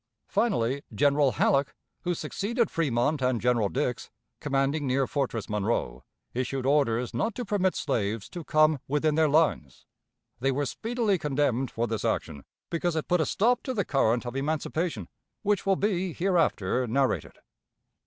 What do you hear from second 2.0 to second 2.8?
who succeeded